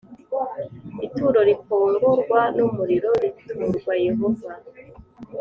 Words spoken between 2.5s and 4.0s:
n umuriro riturwa